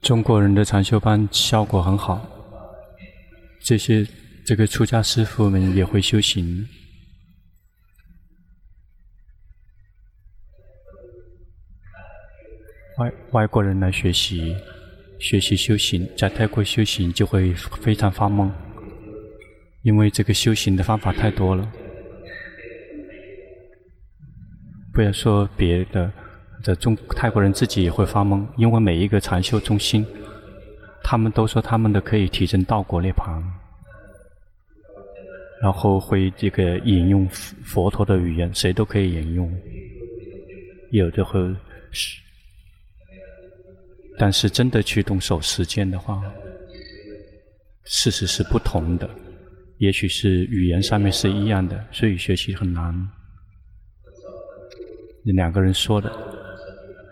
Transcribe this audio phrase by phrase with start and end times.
[0.00, 2.26] 中国人的禅修班效果很好，
[3.62, 4.06] 这些
[4.44, 6.66] 这个出家师傅们也会修行。
[12.98, 14.54] 外外国人来学习，
[15.18, 18.52] 学习修行，在泰国修行就会非常发梦，
[19.82, 21.72] 因为这个修行的方法太多了。
[24.92, 26.12] 不要说别的，
[26.64, 30.04] 这中泰国人自己也会发懵，因为每一个禅修中心，
[31.02, 33.38] 他们都说他们的可以提升道果涅槃，
[35.60, 39.54] 然后会这个引用佛陀的语言，谁都可以引用，
[40.90, 41.38] 有的会
[41.90, 42.18] 是。
[44.16, 46.22] 但是真的去动手实践的话，
[47.84, 49.10] 事实是不同的。
[49.78, 52.94] 也许是语言上面是一样的，所以学习很难。
[55.24, 56.10] 两个人说的，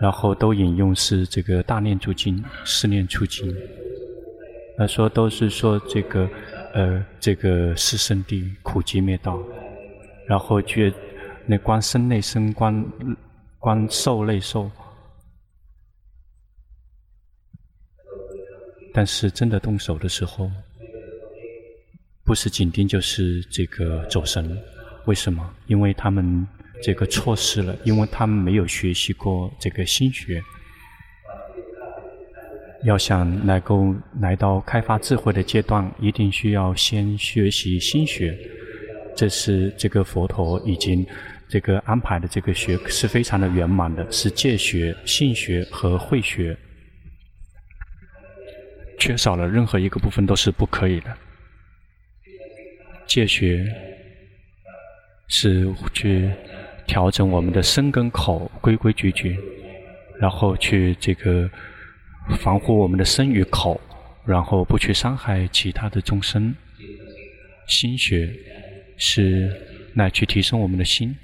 [0.02, 3.48] 然后都引用是这个《大念处经》《四念处经》，
[4.76, 6.28] 他说都是说这个
[6.74, 9.40] 呃这个四圣谛苦集灭道，
[10.26, 10.92] 然后觉
[11.46, 12.84] 那观身内身观
[13.60, 14.68] 观受内受。
[18.92, 20.50] 但是真的动手的时候，
[22.24, 24.60] 不是紧盯就是这个走神，
[25.04, 25.48] 为什么？
[25.68, 26.44] 因为他们
[26.82, 30.42] 这个错失了，因为他们没有学习过这个心学。
[32.84, 38.36] 要想能够来到开发智慧的阶段，一定需要先学习心学。
[39.14, 41.06] 这是这个佛陀已经
[41.48, 46.56] 这个安排的这个学是非常的圆满的，是戒学、性学和慧学。
[48.98, 51.16] 缺少了任何一个部分都是不可以的。
[53.06, 53.64] 戒学
[55.28, 56.30] 是去
[56.86, 59.38] 调整我们的身跟口规规矩矩，
[60.20, 61.50] 然后去这个
[62.38, 63.80] 防护我们的身与口，
[64.24, 66.54] 然后不去伤害其他的众生。
[67.66, 68.32] 心学
[68.96, 69.54] 是
[69.94, 71.14] 来去提升我们的心，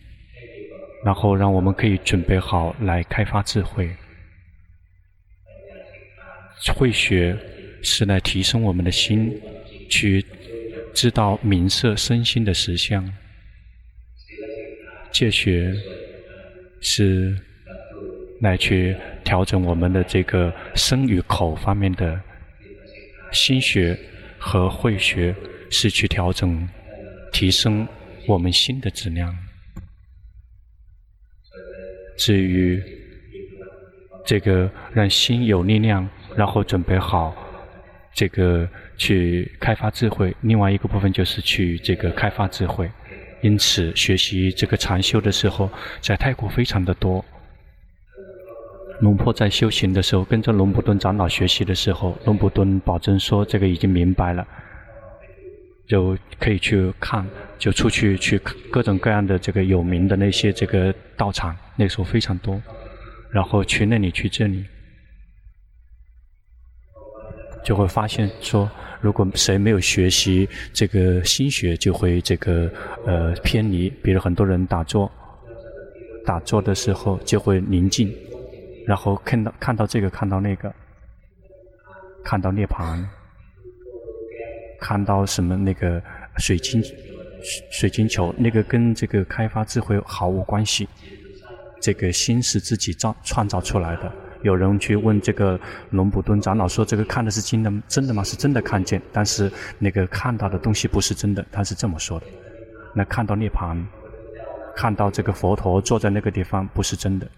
[1.05, 3.91] 然后让我们可以准备好来开发智慧。
[6.75, 7.37] 慧学。
[7.81, 9.33] 是来提升我们的心，
[9.89, 10.27] 去
[10.93, 13.09] 知道名色身心的实相。
[15.19, 15.75] 戒学
[16.81, 17.37] 是
[18.41, 22.21] 来去调整我们的这个身与口方面的
[23.33, 23.99] 心学
[24.39, 25.35] 和慧学，
[25.71, 26.69] 是去调整、
[27.33, 27.85] 提升
[28.29, 29.37] 我们心的质量。
[32.17, 32.81] 至于
[34.25, 37.35] 这个让心有力量，然后准备好。
[38.15, 42.89] 这个去开发智慧，另外一个部分就是去这个开发智慧。
[43.41, 47.25] 因此，学习这个禅修的时候，在泰国非常的多。
[49.01, 54.45] 龙婆在修行的时候，跟着龙普顿长老学习的时候，龙普顿保证说这个已经明白了，
[55.87, 57.25] 就可以去看，
[57.59, 58.37] 就出去去
[58.71, 62.61] 各种各样的这个有名的那些这个道场，那时候非常多，
[63.31, 64.65] 然后去那里去这里。
[67.69, 68.67] 就会发现说，
[68.99, 72.73] 如果谁没有学习这个心学，就会这个
[73.05, 73.91] 呃偏离。
[74.03, 75.13] 比如很多人打坐，
[76.25, 78.11] 打坐的时候就会宁静，
[78.87, 80.75] 然后看到看到这个，看到那个，
[82.25, 83.05] 看到涅槃，
[84.81, 86.03] 看到什么那个
[86.39, 86.83] 水晶
[87.71, 90.89] 水晶球，那个跟这个开发智慧毫无关系。
[91.83, 94.11] 这个心是自己造创造出来的。
[94.43, 95.59] 有人去问这个
[95.91, 98.23] 龙普顿长老说：“这个看的是真的，真的吗？
[98.23, 99.51] 是真的看见，但是
[99.81, 102.27] 那个看到的东西不是真的。”他是这么说的。
[102.95, 103.77] 那看到涅槃，
[104.77, 107.29] 看到这个佛陀坐在那个地方，不是真的。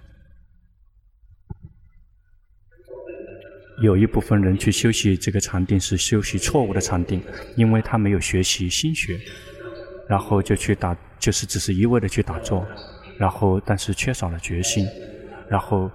[3.82, 7.22] 有一部分人去修习这个禅定是修习错误的禅定，
[7.56, 9.18] 因为他没有学习心学，
[10.06, 12.66] 然后就去打，就是只是一味的去打坐，
[13.16, 14.86] 然后但是缺少了决心，
[15.48, 15.90] 然后。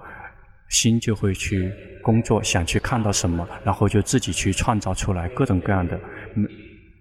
[0.68, 1.72] 心就会去
[2.02, 5.98] 工作，想去看到什么，然后就自己去创造出来各种各样的，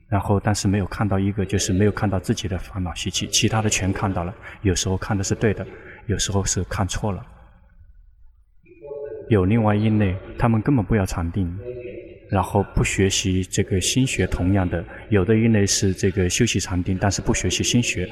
[0.07, 4.33] 然后但是没有看到一个，就是没有看到自己的烦恼习气，其他的全看到了。
[4.61, 5.65] 有时候看的是对的，
[6.05, 7.25] 有时候是看错了。
[9.29, 11.51] 有另外一类，他们根本不要禅定，
[12.29, 18.07] 然后不学习这个心学，同样的，有的一类是这个修习禅定，但是不学习心学，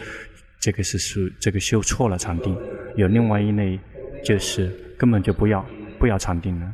[0.60, 2.58] 这个是属这个修错了禅定。
[2.96, 3.80] 有另外一类
[4.26, 4.72] 就是。
[5.04, 5.66] 根本就不要
[6.00, 6.74] 不要禅定了，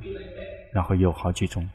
[0.71, 1.67] 然后有好几种，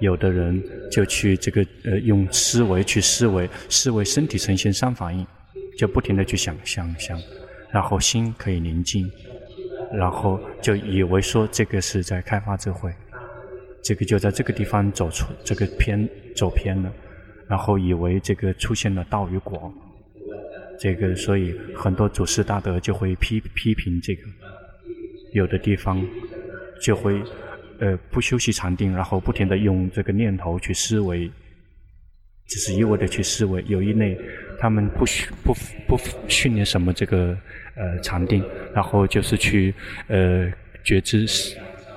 [0.00, 0.60] 有的人
[0.90, 5.24] 就去这个呃用思维去思维，思维身体呈现三法印，
[5.78, 7.16] 就不停地去想想想，
[7.70, 9.08] 然后心可以宁静，
[9.92, 12.92] 然后就以为说这个是在开发智慧，
[13.84, 16.92] 这个就在这个地方走出这个偏走偏了，
[17.46, 19.72] 然后以为这个出现了道与果，
[20.78, 24.22] 这个所以很多祖师大德就会批批评这个，
[25.32, 26.04] 有的地方
[26.80, 27.20] 就会
[27.78, 31.30] 呃不修习禅定，然后不停地用这个念头去思维，
[32.46, 34.18] 只是一味的去思维，有一类
[34.58, 35.04] 他们不
[35.42, 35.54] 不
[35.86, 35.98] 不
[36.28, 37.36] 训练什么这个。
[37.76, 38.40] 呃，禅定，
[38.72, 39.74] 然后就是去
[40.06, 40.48] 呃
[40.84, 41.26] 觉知，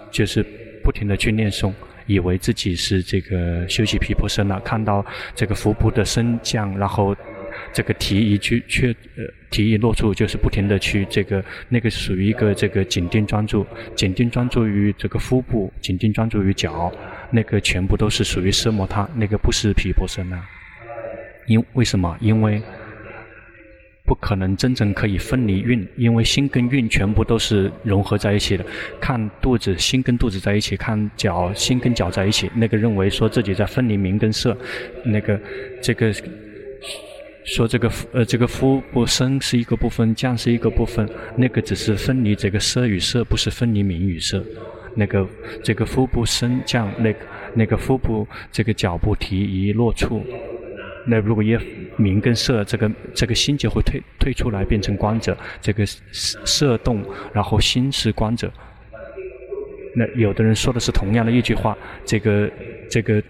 [0.10, 0.44] 就是
[0.84, 1.72] 不停地去念诵，
[2.08, 7.16] 以为自己是这个修习毗婆舍那，看到这个腹部的升降，然后
[7.78, 8.88] 这个提一去却
[9.18, 13.64] 呃提一落处，就是不停地去这个那个属于一个这个紧盯专注，
[13.96, 16.92] 紧盯专注于这个腹部，紧盯专注于脚，
[17.30, 20.44] 那个全部都是属于奢摩他，那个不是皮婆舍那。
[21.46, 22.18] 因为什么？
[22.20, 22.60] 因为。
[24.08, 28.66] 不可能真正可以分离运，因为心跟运全部都是融合在一起的。
[29.02, 32.50] 看肚子，心跟肚子在一起；看脚，心跟脚在一起。
[32.56, 34.58] 那个认为说自己在分离名跟色，
[35.04, 35.38] 那个
[35.82, 36.10] 这个
[37.48, 44.44] 说这个呃这个腹部升是一个部分，降是一个部分，那个只是分离这个色与色，不是分离名与色。
[44.96, 45.26] 那个
[45.64, 47.20] 这个腹部升降，那个
[47.54, 50.22] 那个腹部这个脚部提移落处。
[51.06, 51.58] 那如果一
[51.96, 55.38] 明跟色，这个这个心就会退退出来，变成光者。
[55.62, 57.02] 这个色动，
[57.32, 58.52] 然后心是光者。
[59.96, 62.52] 那有的人说的是同样的一句话，这个
[62.90, 63.24] 这个，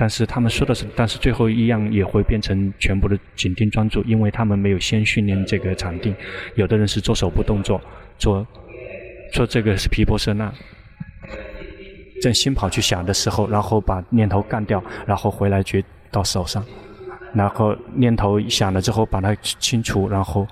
[0.00, 6.16] 但是他们说的是，但是最后一样也会变成全部的紧盯专注，因为他们没有先训练这个禅定。
[6.54, 7.78] 有的人是做手部动作，
[8.16, 8.46] 做
[9.30, 10.50] 做这个是毗婆舍那，
[12.22, 16.64] 在心跑去想的时候，然后把念头干掉，然后回来觉到手上。
[17.34, 20.48] 然后念头想了之后，把它清除，然后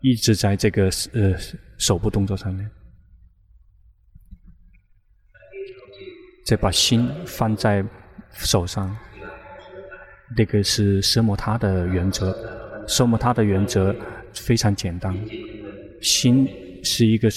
[0.00, 1.34] 一直在这个呃
[1.78, 2.68] 手部动作上面，
[6.44, 7.84] 再把心放在
[8.30, 8.96] 手上。
[10.36, 12.34] 这个是奢摩他的原则，
[12.86, 13.94] 奢摩他的原则
[14.34, 15.14] 非常简单，
[16.00, 16.48] 心
[16.82, 17.28] 是一个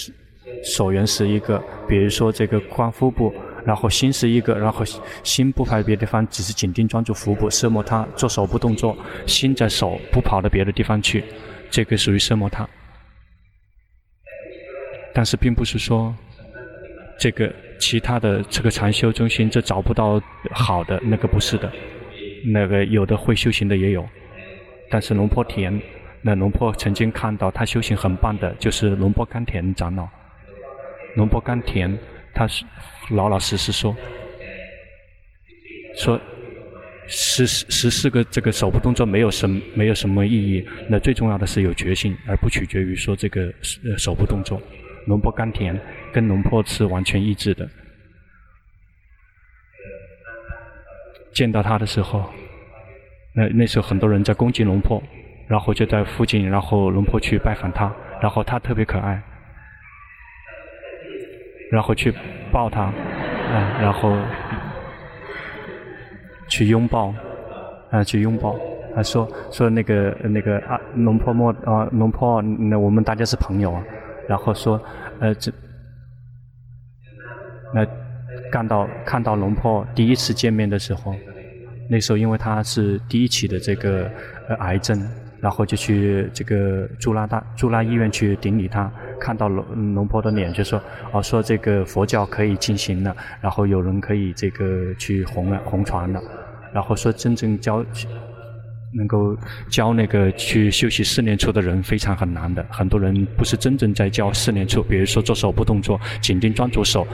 [0.63, 3.33] 手缘是一个，比如说这个髋腹部。
[3.65, 4.85] 然后心是一个，然后
[5.23, 11.23] 心不跑别的地方，只是紧盯专注腹部，奢摩他做手部动作，心在手不跑到别的地方去，
[11.71, 12.69] 这个属于奢摩他。
[15.15, 16.15] 但是并不是说
[17.17, 21.72] 这个其他的这个禅修中心这找不到好的，那个不是的，
[22.45, 24.07] 那个有的会修行的也有，
[24.89, 25.81] 但是龙坡田，
[26.22, 30.07] 那龙坡曾经看到他修行很棒的，就是龙坡甘田长老，
[31.16, 31.98] 龙坡甘田。
[32.38, 32.66] 他是
[33.12, 33.95] 老老实实说，
[35.95, 36.19] 说
[37.07, 43.44] 十十四个这个手部动作没有什没有什么意义，那最重要的是有决心，而不取决于说这个
[43.89, 44.62] 呃手部动作。
[45.07, 45.79] 龙坡甘甜
[46.13, 47.67] 跟龙坡是完全一致的。
[51.33, 52.29] 见到他的时候，
[53.35, 55.01] 那那时候很多人在攻击龙坡，
[55.47, 59.21] 然后就在附近，然后龙坡去拜访他，然后他特别可爱。
[61.71, 62.13] 然后去
[62.51, 64.15] 抱他，啊，然后
[66.47, 67.13] 去拥抱，
[67.91, 68.55] 啊，去拥抱。
[68.95, 73.83] 他说说那个那个啊，龙婆莫啊，龙婆，那我们大家是朋友啊。
[74.27, 74.82] 然后说，
[75.20, 75.51] 呃，这
[77.74, 77.86] 那
[78.51, 81.15] 看到看到龙婆第一次见面的时候，
[81.89, 84.10] 那时候因为他是第一期的这个
[84.48, 85.05] 呃癌症。
[85.41, 96.20] 然后就去这个朱拉大朱拉医院去顶礼他，看到龙龙婆的脸，就说哦，说这个佛教可以进行了，然后有人可以这个去弘了弘传了，
[96.74, 97.86] 然后说真正教。
[98.94, 99.38] 能够
[99.70, 107.06] 教那个去修习四念处的人非常很难的，很多人不是真正在教四念处，比如说做手部动作，紧盯专注手，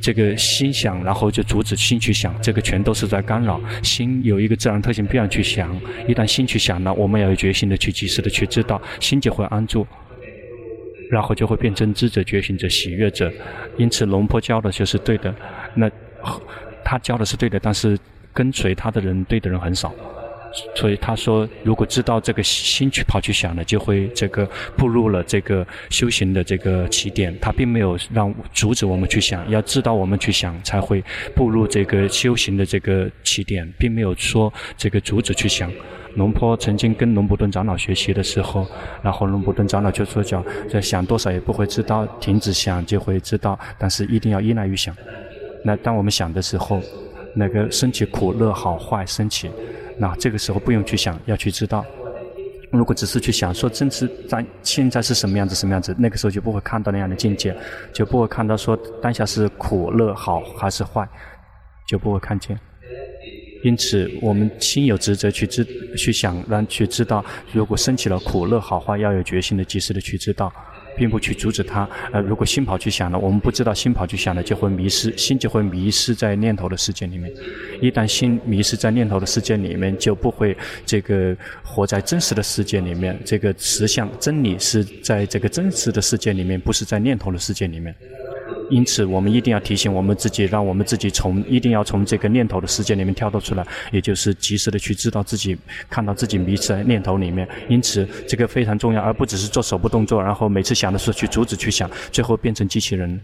[0.00, 3.60] 这个心想，然后就阻止心去想，这个全都是在干扰。
[3.82, 5.78] 心有一个自然特性，不让去想。
[6.06, 9.86] 一旦心去想了，我们要有决心的去及时的去知道，心就会安住，
[11.10, 13.30] 然后就会变成知者、觉醒者、喜悦者。
[13.76, 15.34] 因此，龙婆教的就是对的。
[15.74, 15.90] 那
[16.82, 17.98] 他教的是对的，但是
[18.32, 19.92] 跟随他的人对的人很少。
[20.74, 27.36] 所以他说，如果知道这个心去跑去想了，就会这个步入了这个修行的这个起点。
[27.40, 31.02] 他并没有让阻止我们去想，要知道我们去想才会
[31.34, 35.70] 步入这个修行的这个起点，并没有说这个阻止去想。
[36.14, 38.64] 龙坡曾经跟龙伯顿长老学习的时候，
[39.02, 44.96] 然后龙伯顿长老就说叫在想多少也不会知道，停止想就会知道，但是一定要依赖于想。
[45.64, 46.80] 那当我们想的时候，
[47.34, 49.50] 那个升起苦乐好坏升起。
[49.98, 51.84] 那这个时候不用去想，要去知道。
[52.70, 57.56] 如果只是去想说，真实在现在是什么样子，什么样子，那个时候就不会看到那样的境界，
[57.92, 61.08] 就不会看到说当下是苦乐好还是坏，
[61.86, 62.58] 就不会看见。
[63.62, 65.64] 因此，我们心有职责去知
[65.96, 70.52] 去想，让去知道，如果升起了苦乐好坏，要有决心的、及时的去知道。
[70.96, 77.32] 并不去阻止他，呃，如果心跑去想了，我们不知道心跑去想了，就会迷失，心就会迷失在念头的世界里面。
[77.80, 83.18] 一旦心迷失在念头的世界里面，就不会这个活在真实的世界里面。
[83.24, 87.94] 这个实相真理是在这个真实的世界里面，不是在念头的世界里面。
[88.70, 95.56] 因此，我们一定要提醒我们自己，让我们自己从一定要从这个念头的世界里面跳脱出来，也就是及时的去知道自己，
[95.90, 97.46] 看到自己迷失在念头里面。
[97.68, 103.20] 因此，这个非常重要，而不只是做手部动作，然后每次想的时候去阻止去想，最后变成机器人。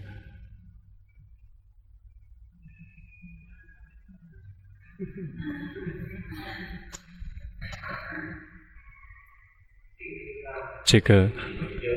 [10.84, 11.30] 这个。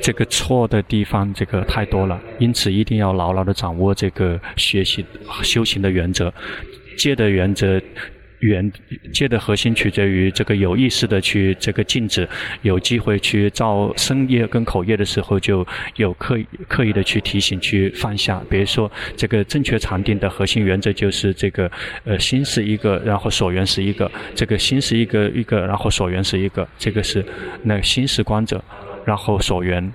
[0.03, 5.05] 这个错的地方，这个太多了，因此一定要牢牢地掌握这个学习
[5.41, 6.31] 修行的原则。
[6.97, 7.81] 戒的原则，
[8.39, 8.69] 原
[9.13, 12.27] 戒的核心取决于这个有意识的去这个禁止，
[12.63, 18.43] 有机会去造身业跟口业的时候，就有刻意刻意的去提醒去放下。
[18.49, 21.71] 比如说，这个正确禅定的核心原则就是这个
[22.03, 27.25] 呃心是一个，然后所缘是一个，这个心是一个一个，然后所缘是一个，这个是
[27.63, 28.61] 那心是观者。
[29.05, 29.91] 然后所缘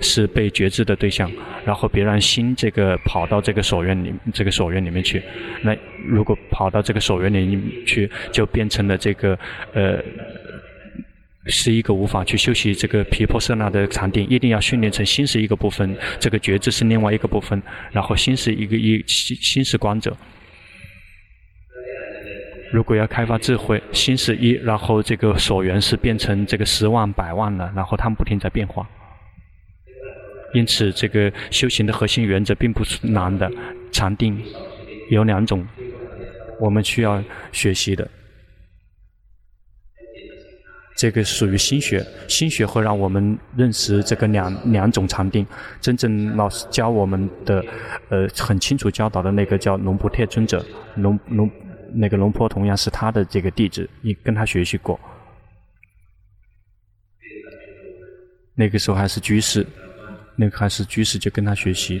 [0.00, 1.30] 是被觉知的对象，
[1.64, 5.22] 然后别让心这个跑到这个所缘里，这个所缘里面去。
[5.62, 9.38] 那如果跑到这个所缘里面去，就变成了这个
[9.72, 10.02] 呃，
[11.46, 14.26] 是一个无法去修习这个皮婆舍那的禅定。
[14.28, 20.16] 一定要训练成心是一个部分，这个觉知是另外一个部分，然后心是一个一心心是观者。
[22.72, 28.88] 如果要开发智慧，心是一，然后这个所缘是变成这个十万百万了，然后它们不停在变化。
[30.54, 33.50] 因此，这个修行的核心原则并不是难的。
[33.90, 34.42] 禅定
[35.10, 35.66] 有两种，
[36.58, 38.08] 我们需要学习的。
[40.96, 45.46] 这个属于心学，心学会让我们认识这个两两种禅定。
[45.80, 47.62] 真正老师教我们的，
[48.08, 50.64] 呃，很清楚教导的那个叫龙普特尊者，
[50.96, 51.50] 龙龙。
[51.94, 54.98] 那个龙婆同样是他的这个弟子，你跟他学习过。
[58.54, 59.66] 那个时候还是居士，
[60.36, 62.00] 那个还是居士就跟他学习。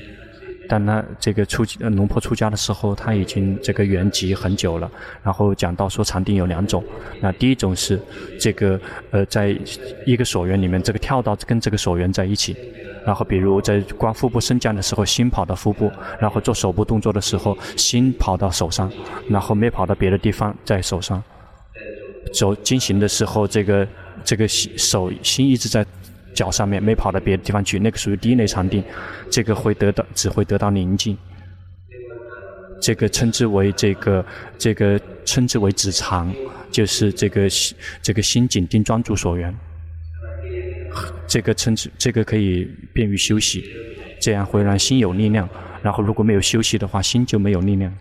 [0.68, 4.90] 但他这个出呃龙婆出家的时候，他已经这个圆寂很久了。
[5.22, 6.82] 然后讲到说禅定有两种，
[7.20, 8.00] 那第一种是
[8.38, 8.80] 这个
[9.10, 9.56] 呃，在
[10.06, 12.56] 一个所缘里面，这个跳到跟这个所缘在一起。
[13.04, 15.90] 然后，比如在观腹部升降的时候，心跑到腹部；
[16.20, 18.90] 然后做手部动作的时候，心跑到手上，
[19.28, 21.22] 然后没跑到别的地方，在手上。
[22.32, 23.86] 走进行的时候，这个
[24.24, 25.84] 这个手心一直在
[26.32, 28.82] 脚上面，没跑到别的地方去，那个属于第一类禅定，
[29.28, 31.18] 这个会得到只会得到宁静。
[32.80, 34.24] 这个称之为这个
[34.58, 36.32] 这个称之为止禅，
[36.70, 37.48] 就是这个
[38.00, 39.54] 这个心紧盯专注所缘。
[41.26, 43.64] 这个称之，这个可以便于休息，
[44.20, 45.48] 这样会让心有力量。
[45.82, 47.92] 然后如果没有休息的话，心就没有力量。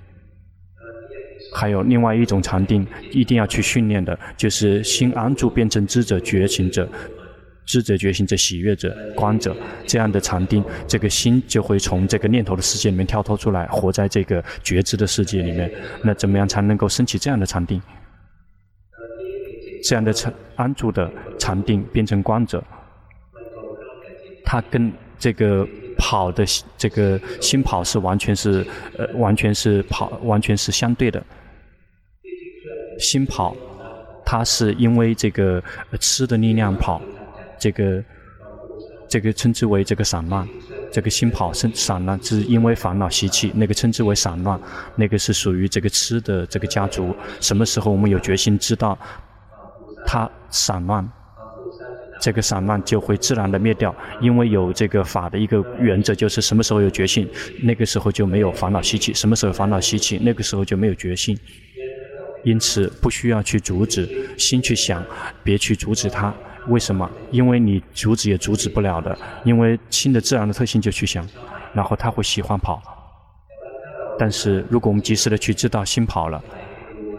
[1.53, 6.87] 还有另外一种禅定，一定要去训练的，就是心安住变成知者、觉醒者、
[7.65, 9.55] 知者、觉醒者、喜悦者、观者
[9.85, 15.71] 这样的禅定，这个心就会从这个念头的世界里面跳脱出来，活在这个觉知的世界里面。
[16.03, 17.81] 那怎么样才能够升起这样的禅定？
[19.83, 22.63] 这样的禅安住的禅定变成观者。
[24.51, 25.65] 它跟这个
[25.97, 26.43] 跑的
[26.77, 28.67] 这个心跑是完全是
[28.97, 31.23] 呃完全是跑完全是相对的。
[32.99, 33.55] 心跑，
[34.25, 35.63] 它是因为这个
[36.01, 37.01] 吃的力量跑，
[37.57, 38.03] 这个
[39.07, 40.45] 这个称之为这个散乱。
[40.91, 44.59] 这个心跑是散乱，是因为烦恼习气，那个称之为散乱，
[44.97, 47.15] 那个是属于这个吃的这个家族。
[47.39, 48.99] 什么时候我们有决心知道
[50.05, 51.09] 它散乱？
[52.21, 57.27] 这个散乱就会自然的灭掉，因为有这个法的一个原则，就是什么时候有觉性，
[57.63, 61.35] 那个时候就没有烦恼习气；什么时候烦恼习气，那个时候就没有觉性。
[62.43, 65.03] 因此，不需要去阻止心去想，
[65.43, 66.33] 别去阻止它。
[66.67, 67.09] 为什么？
[67.31, 71.27] 因为你阻止也阻止不了的，因为心的自然的特性就去想，
[71.73, 72.79] 然后它会喜欢跑。
[74.19, 76.43] 但是，如果我们及时的去知道心跑了，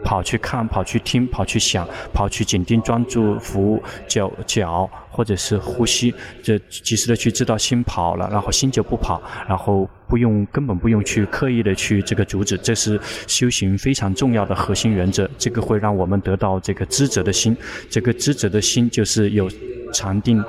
[0.05, 15.29] 跑去看、跑去听、跑去想、跑去紧盯专注服务脚脚或者是呼吸，这及时的去知道心跑了，然后心就不跑，然后不用根本不用去刻意的去这个阻止，这是修行非常重要的核心原则。
[15.39, 17.57] 这个会让我们得到这个知者的心，
[17.91, 19.49] 这个知者的心就是有
[19.93, 20.43] 禅定，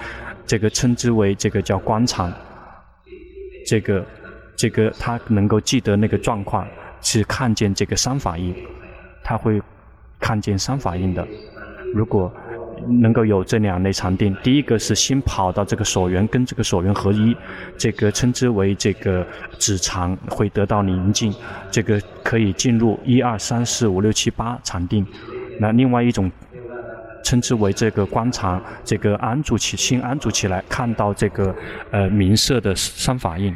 [0.45, 2.31] 这个称之为这个叫观察，
[3.67, 4.05] 这个
[4.55, 6.65] 这个他能够记得那个状况，
[7.01, 8.55] 是看见这个三法印。
[9.23, 9.61] 他会
[10.19, 11.25] 看见三法印的。
[11.93, 12.31] 如果
[13.01, 17.35] 能够有这两类禅定，第一个是心跑到这个所缘，跟这个所缘合一，
[17.77, 19.25] 这个称之为这个
[19.57, 21.33] 止禅，会得到宁静，
[21.71, 25.05] 这个可以进入一二三四五六七八禅定。
[25.59, 26.29] 那另外一种
[27.23, 31.55] 称之为这个观禅，这个安住起心安住起来，看到这个
[31.91, 33.55] 呃明色的三法印。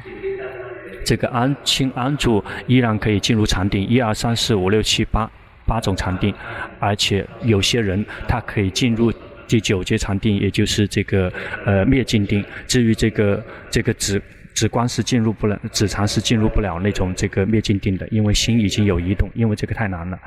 [1.04, 5.30] 这个安心安住依然可以进入禅定，一二三四五六七八。
[5.68, 6.34] 八种禅定，
[6.80, 9.12] 而且有些人他可以进入
[9.48, 11.32] 第九阶禅定，也就是这个
[11.66, 12.44] 呃灭尽定。
[12.66, 14.22] 至于这个这个止
[14.56, 20.18] 止观是进入不了，止禅是进入不了那种这个灭尽定的，因为心已经有移动，因为这个太难了。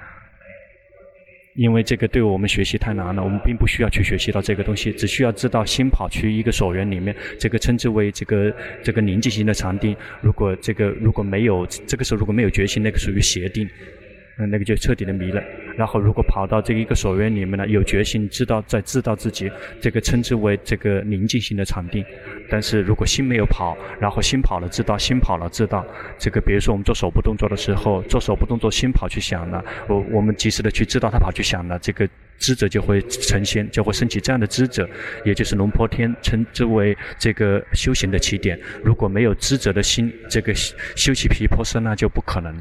[1.56, 8.54] 因为这个对我们学习太难了，我们并不需要去学习到这个东西，只需要知道心跑去一个所缘里面，这个称之为这个
[8.84, 9.94] 这个宁静心的禅定。
[10.22, 13.68] 如果这个如果没有这个时候如果没有决心，那个属于邪定。
[14.46, 15.42] 那个就彻底的迷了。
[15.76, 22.04] 然后如果跑到这一个所缘里面呢，有决心知道在知道自己，这个称之为这个宁静型的禅定。
[22.48, 25.86] 但是如果心没有跑，然后心跑了知道，心跑了知道，
[26.18, 34.88] 这个比如说我们做手部动作的时候，做手部动作心跑去想了，我我们及时的去知道他跑去想了，这个知者就会成仙，就会升起这样的知者，
[35.24, 38.58] 也就是龙波天称之为这个修行的起点。
[38.82, 42.54] 如果没有知者的心，这个修起皮婆舍那就不可能。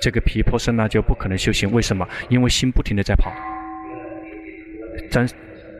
[0.00, 2.06] 这个皮婆舍那就不可能修行，为什么？
[2.28, 3.32] 因为心不停地在跑。
[5.10, 5.26] 但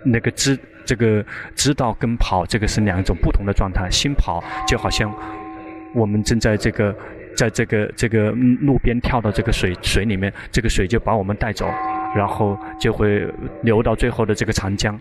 [0.04, 3.90] 那个知这个知道跟跑，这个是两种不同的状态。
[3.90, 5.14] 心跑就好像
[5.94, 6.96] 我们正在这个
[7.36, 8.30] 在这个这个
[8.60, 11.66] 路边跳到这个水水里面，这个水就把我们带走，
[12.16, 13.26] 然后就会
[13.62, 14.98] 流到最后的这个长江。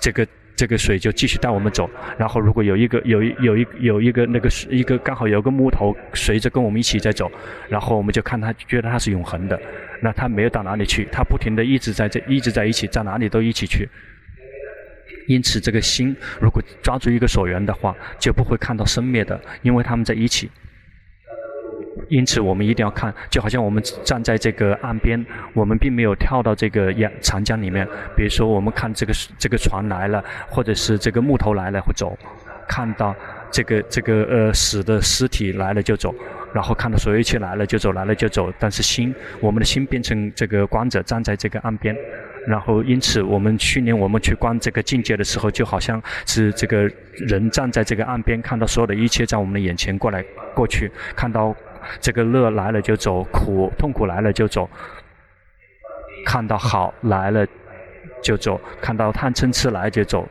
[0.00, 0.26] 这个。
[0.58, 1.88] 这个水就继续带我们走，
[2.18, 7.30] 然后如果有一个有一有一有一个那个一个刚好有个木头随着跟我们一起在走，
[7.68, 9.56] 然后我们就看它，觉得它是永恒的，
[10.02, 13.88] 那它没有到哪里去，它不停地一直在这一直在一起，在哪里都一起去。
[15.28, 20.50] 因此，这个心如果抓住一个所缘的话，就不会看到生灭的，因为他们在一起。
[22.08, 27.86] 因此，我们一定要看，就好像我们站在这个岸边，我们并没有跳到这个洋长江里面。
[28.16, 32.16] 比如说，我们看这个这个船来了，或者是这个木头来了会走，
[32.68, 33.14] 看到
[33.50, 36.14] 这个这个呃死的尸体来了就走，
[36.52, 38.52] 然后看到所有一切来了就走，来了就走。
[38.58, 41.96] 但是心，我们的心变成这个观者，站在这个岸边，
[42.46, 51.54] 然后因此我们去年我们去观这个境界的时候，就好像是这个人站在这个岸边，看到所有的一切在我们的眼前过来过去，看到。
[52.00, 54.68] 这个乐来了就走，苦痛苦来了就走。
[56.26, 57.46] 看到好来了
[58.22, 60.28] 就走，看到贪嗔痴来就走，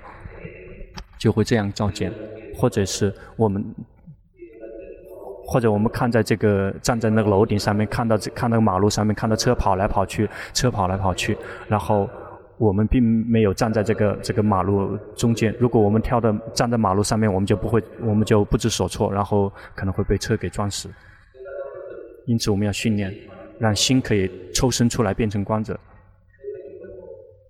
[1.18, 2.12] 就会这样照见。
[2.56, 3.64] 或者是我们，
[5.46, 12.10] 或者我们看在这个站在那个楼顶上面，看到这看那个马路上面，看到车跑来跑去，车跑来跑去，然后
[12.58, 15.56] 我们并没有站在这个这个马路中间。
[15.60, 20.90] 如果我们跳到站在马路上面，我们就不会，我们就不知所措，然后可能会被车给撞死。
[22.28, 23.12] 因此，我们要训练，
[23.58, 25.80] 让心可以抽身出来变成观者。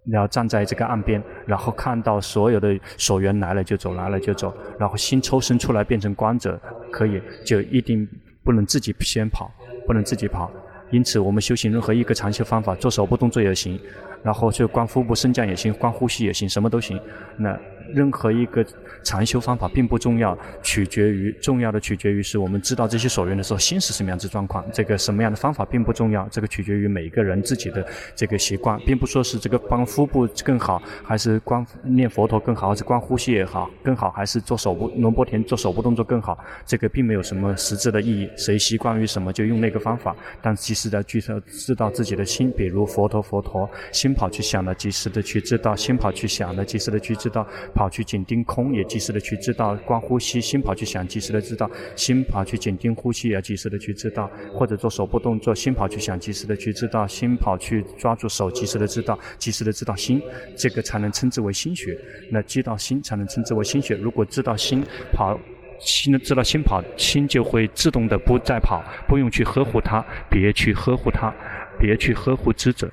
[0.03, 6.61] 你要站在这个岸边，然后看到所有的所缘来了就走，来了就走，然后心抽身出来变成观者，
[6.91, 8.07] 可以就一定
[8.43, 9.51] 不能自己先跑，
[9.87, 10.51] 不能自己跑。
[10.91, 13.79] 因此，我们修行任何一个长期方法，做手部动作也行，
[14.23, 17.01] 然后就观腹部升降也行，观呼吸也行，什么都行。
[17.35, 17.59] 那。
[17.93, 18.65] 任何一个
[19.04, 24.65] 禅修方法并不重要，取决于重要的取决于是我们知道这些所缘的时候，心是什么样子状况。
[24.71, 36.38] 这个什么样的方法并不重要，这个取决于每个人自己的这个习惯，并不说是这个观腹部更好，还是观念佛陀更好，还是观呼吸也好更好，还是做手部龙波田做手部动作更好。
[36.65, 40.15] 这个并没有什么实质的意义，谁习惯于什么就用那个方法。
[40.41, 47.47] 但及时的去知道自己的心，比如佛陀佛陀，心跑去想了，及时的去知道；心跑去想了，及时的去知道。
[47.77, 60.19] 跑去紧盯空，也及时的去知道；观呼吸，心跑去想，及时的知道；心跑去紧盯呼吸，也及时的去知道；或者做手部动作，心跑去想，及时的去知道；心跑去抓住手，及时的知道，及时的知道心，
[60.55, 61.95] 这个才能称之为心学。
[62.31, 63.95] 那知道心，才能称之为心学。
[63.95, 65.39] 如果知道心跑
[65.79, 71.31] 心知道心跑，心就会自动的不再跑，不用去呵护它，别去呵护它，
[71.77, 72.89] 别去呵护知者。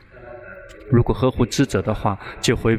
[0.90, 2.78] 如果呵护知者的话，就会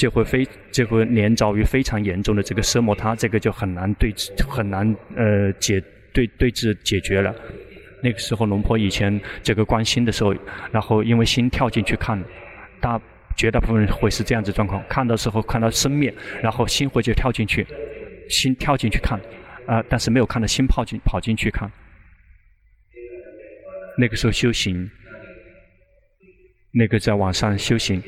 [0.00, 4.14] 就会非就会连遭于非常严重的这个奢摩他，这个就很难对
[4.48, 5.78] 很难呃解
[6.10, 7.34] 对对治解决了。
[8.02, 10.34] 那个时候龙婆以前这个观心的时候，
[10.72, 12.18] 然后因为心跳进去看，
[12.80, 12.98] 大
[13.36, 17.66] 绝大部分人会是这样子状况，看的时候看到生灭，然后心会就跳进去，
[18.30, 19.20] 心跳进去看，
[19.66, 21.70] 啊、但是没有看到心跑进跑进去看。
[23.98, 24.90] 那个时候修行，
[26.72, 28.02] 那个在网上修行，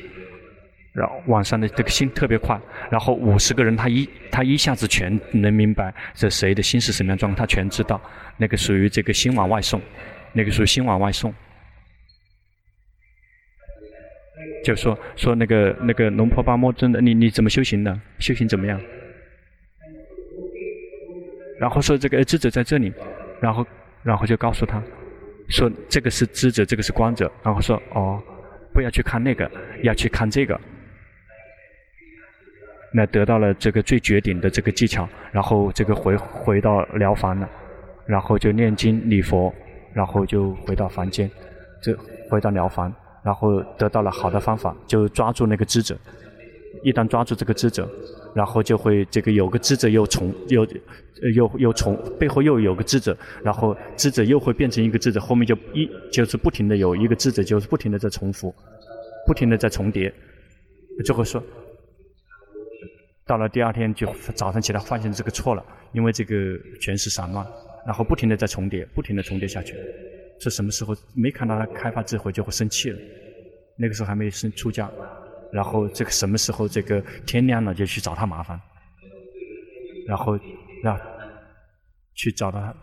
[0.93, 2.59] 然后网上的这个心特别快，
[2.91, 7.99] 然后五十个人他一他一下子全能明白这谁的心是什么样状况，他全知道。
[8.37, 9.81] 那个属于这个心往外送，
[10.33, 11.33] 那个属于心往外送。
[14.63, 17.99] 就说说那个那个龙婆巴摩真的，你你怎么修行的？
[18.19, 18.79] 修行怎么样？
[21.59, 22.93] 然后说这个智者在这里，
[23.41, 23.65] 然后
[24.03, 24.81] 然后就告诉他，
[25.49, 27.31] 说这个是智者，这个是观者。
[27.43, 28.21] 然后说哦，
[28.73, 29.49] 不要去看那个，
[29.81, 30.59] 要去看这个。
[32.93, 37.49] 那得到了这个最绝顶的这个技巧，然后这个回回到疗房了。
[38.05, 39.53] 然后就念经礼佛，
[39.93, 41.31] 然后就回到房间，
[41.81, 41.95] 就
[42.29, 45.97] 回到疗房，然后得到了好的方法，就抓住那个智者。
[46.83, 47.89] 一旦抓住这个智者，
[48.35, 50.67] 然后就会这个有个智者又重又
[51.33, 58.53] 又又重背后又有个智者，然后智者又会变成一个智者，后面就一就是不停的有一个智者，就是不停的在重复，
[59.25, 60.13] 不停的在重叠，
[61.05, 61.41] 就会说，
[63.25, 66.35] 到了第二天就早上起来发现这个错了，因为这个
[66.81, 67.45] 全是散乱。
[67.85, 69.75] 然后不停的在重叠，不停的重叠下去，
[70.39, 72.97] 是什么时候没看到他开发智慧就会生气了？
[73.77, 74.89] 那个时候还没生出家，
[75.51, 78.57] 然后这个什么时候这个天亮了就去找他麻烦，
[80.07, 80.39] 然后
[80.81, 80.97] 让
[82.13, 82.73] 去找他，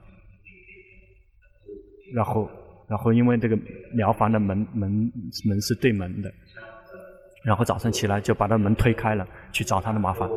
[2.12, 2.50] 然后
[2.86, 3.56] 然后因为这个
[3.94, 5.10] 了凡的门门
[5.46, 6.30] 门是对门的，
[7.42, 10.28] 然后早上起来就把他门推开了，去找他的麻烦，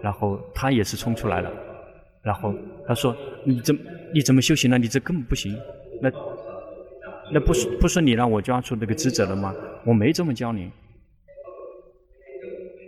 [0.00, 1.50] 然后他也是冲出来了。
[2.22, 2.54] 然后
[2.86, 3.76] 他说：“你怎
[4.14, 4.78] 你怎么修行呢？
[4.78, 5.58] 你这根本不行。
[6.00, 6.10] 那
[7.32, 9.52] 那不是不是你让我抓住那个智者了吗？
[9.84, 10.70] 我没这么教你，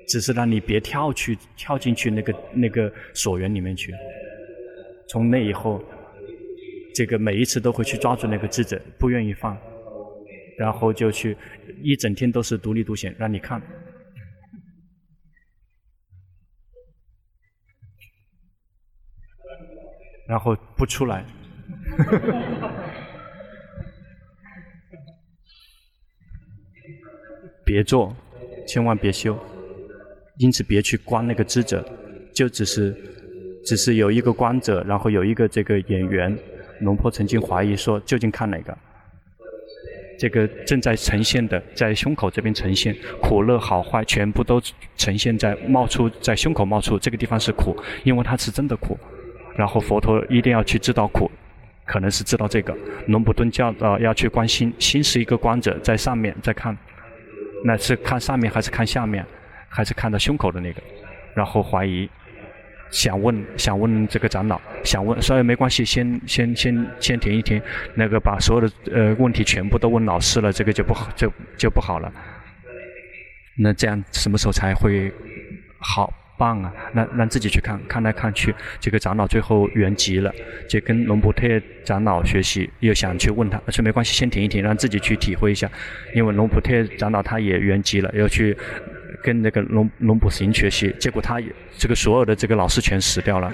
[0.06, 3.92] 只是让你别跳去跳进去那个那个锁园里面去。
[5.08, 5.82] 从那以后，
[6.94, 9.58] 这个每一次都会去抓住那个智者，不愿意放，
[10.58, 11.36] 然后就去
[11.82, 13.60] 一整天都是独立独显，让你看。”
[20.26, 21.22] 然后不出来，
[27.62, 28.16] 别做，
[28.66, 29.38] 千万别修，
[30.38, 31.86] 因此别去观那个智者，
[32.34, 32.96] 就只是，
[33.66, 36.34] 只是有一个观者，然后有一个这个演员。
[36.80, 38.78] 龙婆曾经怀疑说，究竟看哪个？
[40.18, 44.60] 这个正在呈现的，在胸口这边呈现，苦乐好坏全部都
[44.96, 48.98] 呈现在冒出在胸口冒出，这个地方是苦，因为它是真的苦。
[49.56, 51.30] 然后佛陀一定要去知道苦，
[51.84, 52.76] 可能是知道这个。
[53.06, 56.76] 龙普顿教导要去观心，心是一个观者，在上面在看，
[57.64, 59.24] 那是看上面还是看下面，
[59.68, 60.82] 还是看到胸口的那个？
[61.34, 62.08] 然后怀疑，
[62.94, 67.60] 想问想问这个长老，想问，所以没关系，先先先先停一停，
[67.96, 72.12] 那个把所有的呃问题全部都问老师了，这个就不好就就不好了。
[73.58, 75.12] 那这样什么时候才会
[75.80, 76.12] 好？
[76.36, 76.74] 棒啊！
[76.92, 80.34] 让让自己去看，看来看去，这个长老最后圆寂了，
[80.68, 81.46] 就跟龙普特
[81.84, 85.70] 长老学习，又想去问他，说没关系，先停一停，让自己去体会一下。
[86.12, 88.56] 因为龙普特长老他也圆寂了，要去
[89.24, 91.40] 跟那个龙龙普行学习，结果他
[91.78, 93.50] 这个所有的这个老师全死掉了，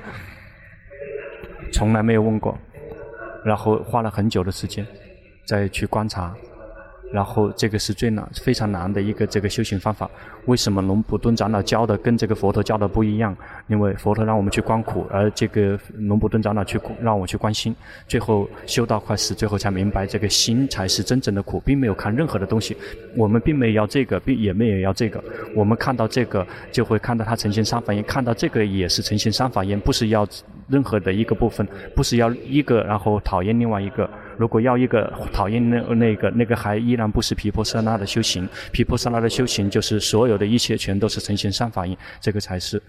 [1.72, 2.58] 从来没有问过，
[3.44, 4.84] 然后花了很久的时间
[5.46, 6.34] 再去观察。
[7.12, 10.08] 然后这个是最难、非常难的一个这个修行方法。
[10.46, 13.36] 为什么龙普顿长老教的跟这个佛陀教的不一样？
[13.68, 17.74] 因为佛陀让我们去观苦，而这个龙普顿长老去让我去观心。
[18.08, 22.76] 最后修到快死，最后才明白这个心才是真正的苦，并没有看任何的东西。
[23.16, 25.22] 我们并没有要这个，并也没有要这个。
[25.54, 30.26] 我们看到这个，就会看到它呈现三法印；看到这个也是呈现三法印，不是要
[30.68, 34.08] 任何的一个部分，不是要一个然后讨厌另外一个。
[34.40, 42.82] 如果要一个讨厌那那个那个还依然不是毗婆舍那的修行，毗婆舍那的修行就是所有的一切全都是呈现三法印，这个才是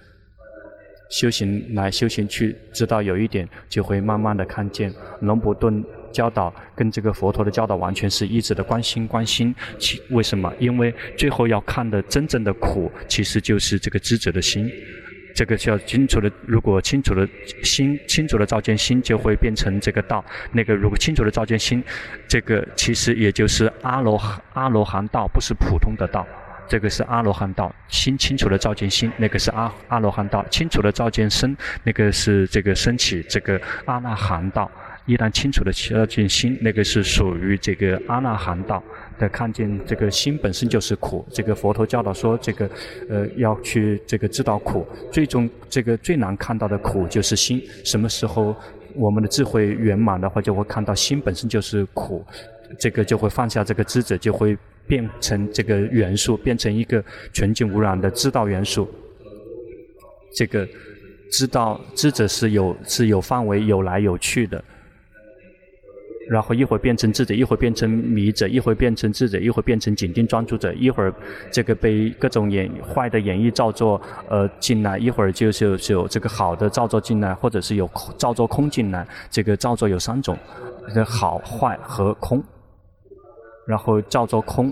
[1.10, 5.84] 修行来修行去知道有一点就会慢慢的看见龙普顿
[6.14, 10.54] 教导跟这个佛陀的教导完全是一致的，关心关心，其为什么？
[10.58, 14.72] 因为最后要看的真正的苦其实就是这个知者的心。
[15.34, 17.28] 这个叫清楚的，如果清楚的
[17.64, 20.24] 心，清楚的照见心，就会变成这个道。
[20.52, 21.84] 那个如果清楚的照见心，
[22.28, 24.22] 这个其实也就是阿罗
[24.54, 26.28] 阿罗汉道，不是普通的道。
[26.68, 30.46] 这个是阿罗汉道，心清楚的照见心，那个是阿阿罗汉道。
[30.50, 34.72] 清楚的照见身，那个是这个升起这个阿那含道。
[35.06, 38.82] 一旦清楚的照见心，那个是属于这个阿那含道。
[39.22, 42.70] 的看见这个心本身就是苦，这个佛陀教导说，这个
[43.08, 47.62] 呃要去这个知道苦，最终这个最难看到的苦就是心。
[47.86, 48.56] 什么时候
[48.96, 52.26] 我们的智慧圆满的话，就会看到心本身就是苦，
[52.80, 54.58] 这个就会放下这个执着，就会
[54.88, 58.90] 变成这个元素，变成一个纯净无染的知道元素。
[60.36, 60.68] 这个
[61.32, 64.64] 知道知者是有是有范围、有来有去的。
[66.32, 71.14] 然后一会儿变成智者，一会儿变成迷者，一会儿变成智者，一会儿变成紧盯专注者，一会儿
[71.52, 77.86] 这个被各种演坏的演绎造作呃进来，一会儿就是有这个好的造作进来，或者是有
[78.18, 79.06] 造作空进来。
[79.30, 80.38] 这个造作有三种，
[81.06, 82.42] 好坏和空。
[83.68, 84.72] 然后造作空，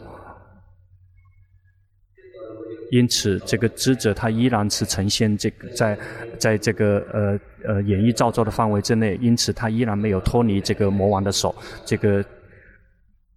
[2.92, 6.00] 因此这个智者他依然是呈现这个在
[6.38, 7.40] 在这个呃。
[7.66, 11.54] 呃，演绎造作的范围之内，因此他依然没有脱离这个魔王的手。
[11.86, 12.24] 这个，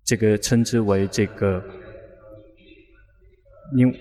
[0.04, 1.60] 这个称之为这个，
[3.74, 3.92] 因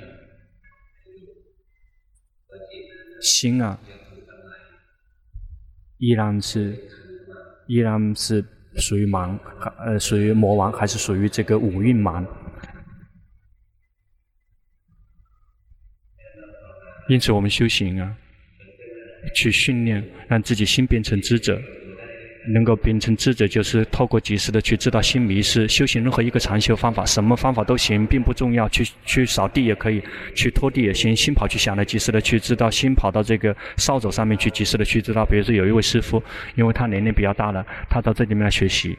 [3.19, 3.79] 心啊，
[5.97, 6.77] 依然是
[7.65, 9.35] 依然是属于盲，
[9.83, 12.23] 呃，属于魔王，还是属于这个五蕴盲？
[17.11, 18.09] 因此，我们修行啊。
[19.35, 21.61] 去训练，让自己心变成知者，
[22.53, 25.67] 能够变成智者，就是透过及时的去知道心迷失。
[25.67, 28.69] 修行任何一个禅修方法，什么方法都行，并不重要。
[28.69, 30.01] 去去扫地也可以，
[30.33, 31.13] 去拖地也行。
[31.13, 35.25] 心跑去想了，及时的去知道，心跑到这个扫帚上面去，及时的去知道。
[35.25, 36.23] 比如说有一位师傅，
[36.55, 38.97] 因为他年龄比较大了，他到这里面来学习。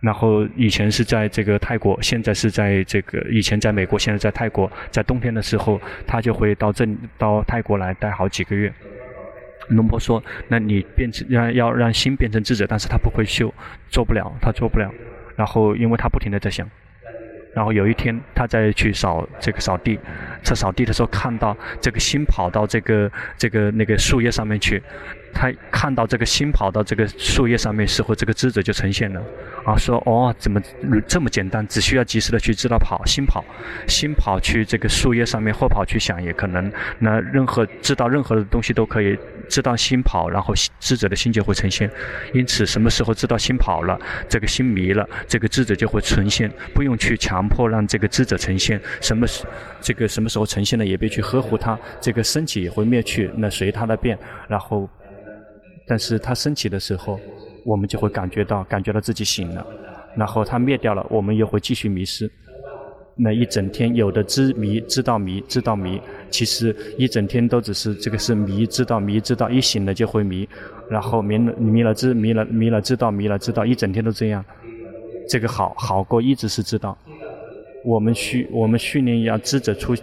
[0.00, 4.70] 然后以前是在这个泰国，现在是在这个以前在美国，现在在泰国。
[4.90, 6.86] 在冬天的时候，他就会到这
[7.18, 8.72] 到泰国来待好几个月。
[9.68, 13.52] 龙婆说：“那你变成让要让心变成智者，但是他不会修，
[13.88, 14.90] 做不了，他做不了。
[15.36, 16.68] 然后因为他不停地在想。
[17.54, 19.98] 然后有一天，他再去扫这个扫地，
[20.42, 24.82] 在扫地的时候看到这个心跑到这个这个那个树叶上面去。”
[25.32, 29.22] 他看到这个心跑到这个树叶上面时候，这个智者就呈现了。
[29.64, 30.60] 啊，说哦，怎么
[31.06, 31.66] 这么简单？
[31.68, 33.44] 只需要及时的去知道跑，心跑，
[33.86, 36.72] 心跑去这个树叶上面，或跑去想也可能。
[36.98, 41.90] 那任何知道任何的东西都可以知道心跑，然后智者的心就会呈现。
[42.32, 46.50] 因此，什么时候知道心跑了，这个心迷了，这个智者就会呈现。
[46.74, 48.80] 不用去强迫让这个智者呈现。
[49.00, 49.44] 什么时
[49.80, 51.78] 这个什么时候呈现了，也别去呵护它。
[52.00, 54.88] 这个身体也会灭去，那随它的变，然后。
[55.90, 57.18] 但是它升起的时候，
[57.64, 59.66] 我们就会感觉到，感觉到自己醒了。
[60.16, 62.30] 然后它灭掉了，我们又会继续迷失。
[63.16, 66.00] 那一整天有的知迷，知道迷，知道迷，
[66.30, 70.48] 其实一整天都只是这个是迷，知道迷，知道一醒了就会迷。
[70.88, 74.44] 然后迷了迷了知迷了迷了知道迷了知道，一整天都这样。
[75.28, 76.96] 这个好好过一直是知道。
[77.84, 79.96] 我们训我们训练要知者出。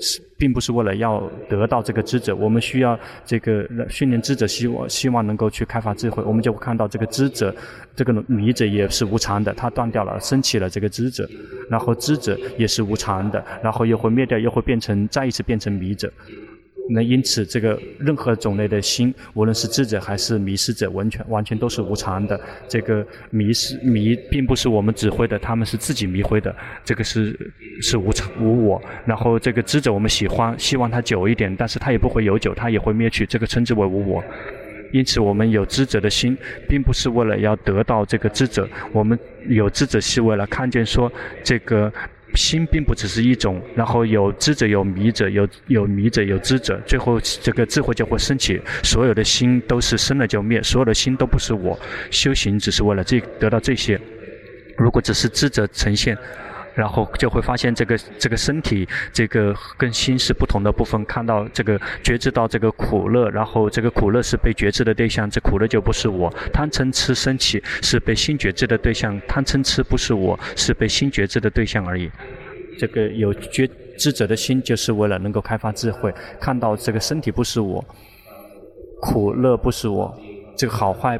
[0.00, 7.54] 是，并不是为了要得到这个知者，我们需要这个训练知者，希望希望能够去开发智慧，我们就会看到这个知者，
[7.94, 11.28] 这个迷者也是无常的，它断掉了，升起了这个知者，
[11.70, 16.12] 然后知者也是无常的，然后又会灭掉，又会变成再一次变成迷者。
[16.90, 22.38] 那因此，这个任何种类的心，无论是智者还是迷失者，完全完全都是无常的。
[22.68, 26.54] 这个迷失迷，并不是我们指挥的，他们是自己迷灰的。
[26.84, 27.34] 这个是
[27.80, 28.82] 是无常无我。
[29.06, 33.24] 然后这个智者，我们喜欢希望它久一点，但是它也不会有久，它也会灭去。
[33.24, 34.22] 这个称之为无我。
[34.92, 36.36] 因此，我们有智者的心，
[36.68, 39.18] 并不是为了要得到这个智者，我们
[39.48, 41.10] 有智者是为了看见说
[41.42, 41.90] 这个。
[42.36, 48.60] 心并不只是一种，然后有知者，有迷者，有有迷者，有知者，最后这个智慧就会升起。
[48.82, 51.78] 所有的心都是生了就灭，所有的心都不是我。
[52.10, 54.00] 修行只是为了这得到这些。
[54.76, 56.16] 如果只是知者呈现。
[56.74, 61.04] 然后就会发现这个这个身体，这个跟心是不同的部分。
[61.04, 66.28] 看到这个觉知到这个苦乐，然后这个苦乐是被觉知的对象，这苦乐就不是我。
[66.52, 72.10] 贪嗔痴升起是被心觉知的对象，贪嗔痴不是我，是被心觉知的对象而已。
[72.78, 77.84] 这个有觉知者的心，就是为了能够开发智慧，看到这个身体不是我，
[79.00, 80.12] 苦乐不是我，
[80.56, 81.16] 这个好坏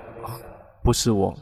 [0.83, 1.33] 不是我。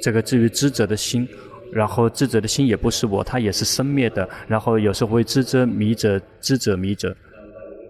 [0.00, 1.28] 这个至于知者的心。
[1.72, 4.28] 然后智者的心也不是我，他也是生灭的。
[4.46, 7.16] 然后有时候会知者迷者，知者迷者。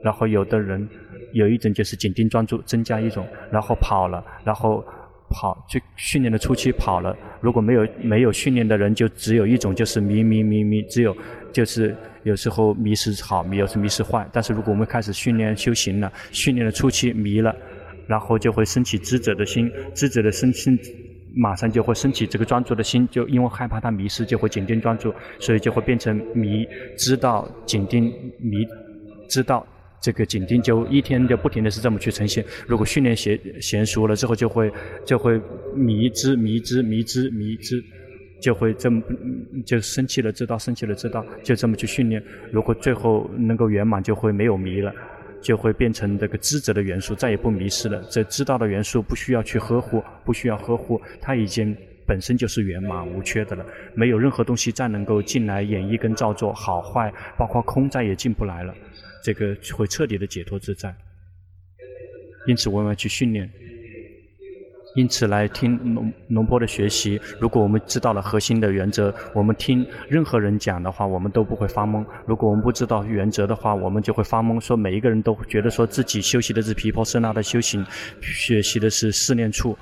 [0.03, 0.89] 然后有的人
[1.33, 4.85] 有一种就是紧盯专注，增加一种，然后跑了，然后
[5.31, 7.17] 跑就训练的初期跑了。
[7.41, 11.17] 如果没有没有训练的人，就只有一种就是迷迷迷迷，只有
[11.53, 14.29] 就是有时候迷是好，迷有时迷是坏。
[14.33, 17.55] 但是如果我们开始训练修行了，训练的初期迷了，
[18.07, 20.79] 然后就会升起知者的心，知者的身心。
[21.35, 26.67] 马上就会升起这个专注的心，就因为害怕他迷失，就会紧盯专注，所以就会变成迷，
[26.97, 28.05] 知道紧盯
[28.39, 28.67] 迷，
[29.29, 29.67] 知道
[30.01, 32.45] 这个紧盯，就一天就不停的是这么去呈现。
[32.67, 34.71] 如果训练娴娴熟了之后，就会
[35.07, 35.41] 就会
[35.75, 37.83] 迷之迷之迷之迷之，
[38.41, 39.01] 就会这么
[39.65, 42.23] 就生气了知道，生气了知道，就这么去训练。
[42.51, 44.93] 如果最后能够圆满，就会没有迷了。
[45.43, 48.03] 就会变成这个知者的元素，再也不迷失了。
[48.09, 51.77] 这知道的元素不需要去呵护，不需要呵护，它已经
[52.07, 53.67] 本身就是圆满无缺的了。
[53.95, 58.75] 没有任何东西再能够进来演绎跟造作，好坏，包括空再也进不来了。
[59.23, 60.95] 这个会彻底的解脱自在。
[62.47, 63.51] 因此，我们要去训练。
[64.95, 67.19] 因此，来听龙龙波的学习。
[67.41, 72.05] 如果我们知道了核心的原则，我们听任何人讲的话，我们都不会发懵。
[72.27, 74.61] 如果我们不知道原则的话，我们就会发懵。
[74.61, 77.83] 说每一个人都觉得说自己修习的是毗婆舍那的修行，
[78.21, 79.75] 学习的是四念处，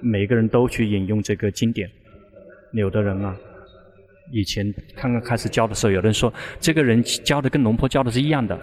[0.00, 1.90] 每一个人都去引用这个经典。
[2.72, 3.36] 有的人啊，
[4.30, 8.58] 以前刚刚开始教的时候，有人说这个人教的跟龙坡教的是一样的。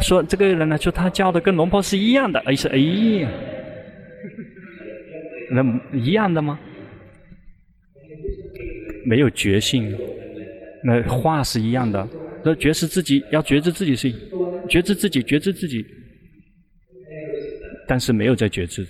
[0.00, 3.55] 说这个人呢，说他教的跟龙坡是一样的，哎是哎。
[5.50, 5.62] 那
[5.96, 6.58] 一样的吗？
[9.04, 9.96] 没有觉性，
[10.82, 12.08] 那话是一样的。
[12.44, 14.12] 那觉知自己，要觉知自己是
[14.68, 15.84] 觉知自己，觉知自己，
[17.86, 18.84] 但是没有在觉知。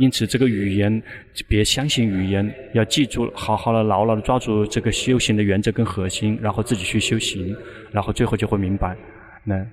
[0.00, 1.02] 因此，这个语言
[1.46, 7.56] 别相信语言，要记住，好好的、牢牢的抓住这个修行的原则跟核心，然后自己去修行，
[7.92, 8.96] 然后最后就会明白。
[9.44, 9.64] 那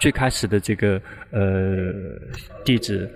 [0.00, 1.00] 最开始的这个
[1.30, 1.92] 呃
[2.64, 3.10] 弟子。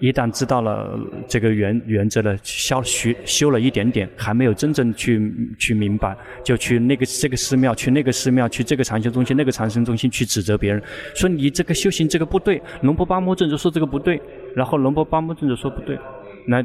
[0.00, 10.82] 一旦知道了这个原原则了，修学修了一点点，还没有真正去去明白，就去那个这个寺庙，去那个寺庙，去这个禅修中心，那个禅修中心去指责别人，
[11.14, 14.20] 说你这个修行这个不对，龙婆巴摩尊者说这个不对，
[14.56, 15.98] 然后龙婆巴摩尊者说不对，
[16.46, 16.64] 那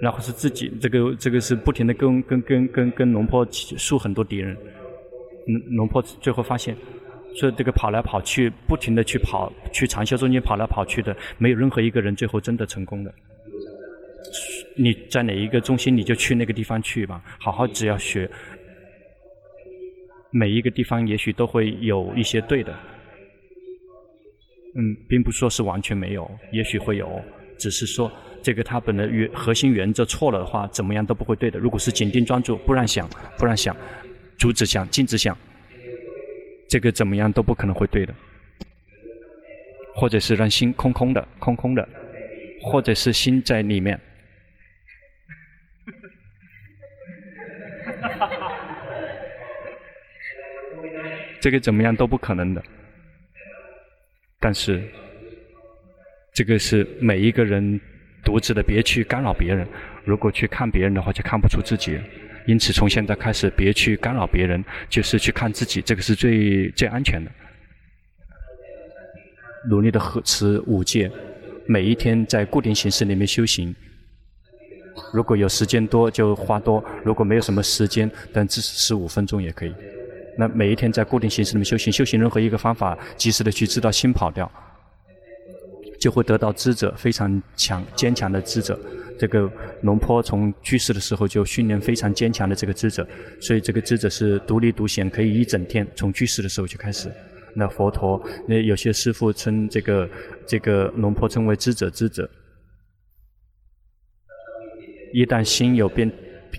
[0.00, 4.56] 然后是自己这个这个是不停的跟跟跟跟跟龙婆树很多敌人，
[5.46, 6.76] 龙龙波最后发现。
[7.36, 13.12] 所以这个跑来跑去，不停的去跑，去禅修中间跑来跑去的，没有任何一个人最后真的成功的。
[14.76, 18.30] 你在哪一个中心，你就去那个地方去吧，好好只要学。
[20.30, 22.72] 每一个地方也许都会有一些对的，
[24.74, 27.22] 嗯，并不说是完全没有，也许会有，
[27.56, 28.10] 只是说
[28.42, 31.58] 这个它本来原核心原则错了的话，怎么样都不会对的。
[31.58, 33.76] 如果是紧盯专注，不让想，不让想，
[34.36, 35.36] 阻止想，禁止想。
[36.74, 38.12] 这个怎么样都不可能会对的，
[39.94, 41.88] 或者是让心空空的、空空的，
[42.60, 43.96] 或者是心在里面，
[51.40, 52.60] 这个怎么样都不可能的。
[54.40, 54.82] 但是，
[56.32, 57.80] 这个是每一个人
[58.24, 59.64] 独自的，别去干扰别人。
[60.04, 62.00] 如果去看别人的话，就看不出自己。
[62.46, 67.30] 因此，从现在开始，别去干扰别人，就是去看自己，这个是最最安全的。
[69.70, 71.10] 努力的呵持五戒，
[71.66, 73.74] 每一天在固定形式里面修行。
[75.12, 79.74] 如果有时间多就花多，如果没有什么时间，但至少十五分钟也可以。
[80.36, 84.50] 那每一天在固定形式里面修行，修行任何一个方法，及时的去知道心跑掉，
[85.98, 88.78] 就会得到知者，非常强坚强的知者。
[89.18, 89.50] 这个
[89.82, 93.06] 龙坡从居士的时候就训练非常坚强的这个智者，
[93.40, 95.86] 所以这个智者是独立独显，可以一整天。
[95.94, 97.10] 从居士的时候就开始，
[97.54, 100.08] 那佛陀，那有些师父称这个
[100.46, 102.28] 这个龙坡称为智者智者。
[105.12, 106.10] 一旦心有变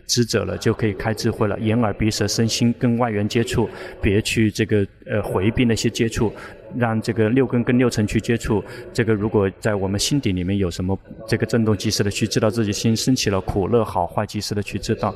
[0.08, 1.60] 智者了，就可以开智慧了。
[1.60, 3.70] 眼耳鼻舌身心跟外缘接触，
[4.02, 6.32] 别去这个呃回避那些接触。
[6.78, 15.14] 让这个六根跟六尘去接触，这个如果在我们心底里面有什么这个震动，及时的去知道自己心升起了苦乐好坏，及时的去知道，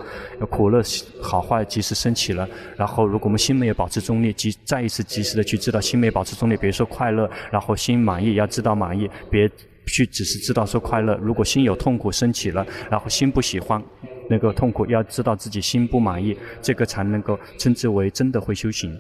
[0.49, 0.81] 苦乐
[1.21, 2.47] 好坏及时升起了。
[2.75, 9.49] 然后如果我们心没有保持中立，及再一次及时的去知道心没保持中立，比如说快乐，然后心满意，要知道满意，别
[9.85, 11.15] 去只是知道说快乐。
[11.21, 13.83] 如果心有痛苦升起了，然后心不喜欢
[14.29, 18.97] 那个痛苦，要知道自己心不满意，这个才能够称之为真的会修行。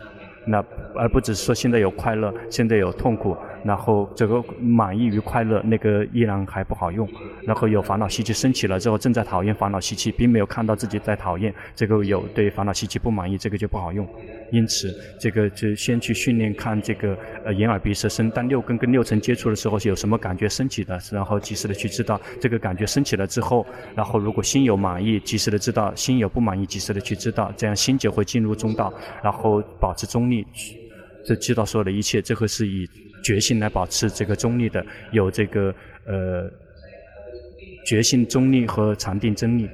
[0.49, 0.63] 那
[0.95, 7.07] 而不只是说现在有快乐，现在有痛苦，然后这个满意与快乐那个依然还不好用。
[7.45, 14.07] 然后有烦恼习气升起了之后，正在讨厌烦恼习气，并没有看到自己在讨厌，这个有对烦恼习气不满意，这个就不好用。
[14.51, 28.91] 因此，这个就先去训练看这个呃眼耳鼻舌身，当六根跟六尘接触的时候有什么感觉升起的，然后及时的去知道这个感觉升起了之后，然后如果心有满意，及时的知道；心有不满意，及时的去知道，这样心就会进入中道，
[29.23, 30.45] 然后保持中立，
[31.25, 32.89] 这知道所有的一切，这个是以
[33.23, 35.73] 决心来保持这个中立的，有这个
[36.05, 36.49] 呃
[37.85, 39.69] 决心中立和禅定真理。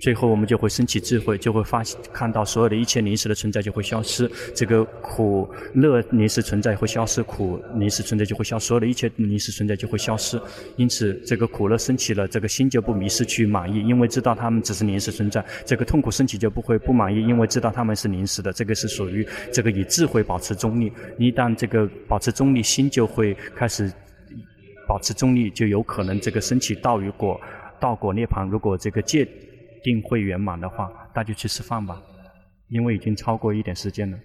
[0.00, 10.40] 最后我们就会升起智慧，就会发现看到所有的一切临时的存在就会消失，这个苦乐临时存在会消失，苦临时存在就会消失，所有的一切临时存在就会消失。
[10.76, 18.50] 因此，这个苦乐升起了，这个心就不迷失去满意，因为知道他们只是临时存在；这个痛苦升起就不会不满意，因为知道他们是临时的。
[18.54, 20.90] 这个是属于这个以智慧保持中立。
[21.18, 23.92] 一旦这个保持中立，心就会开始
[24.88, 27.38] 保持中立，就有可能这个升起道与果，
[27.78, 28.48] 道果涅槃。
[28.48, 29.28] 如果这个戒
[29.82, 32.00] 定会圆满的话，那就去吃饭吧，
[32.68, 34.18] 因为已经超过一点时间了。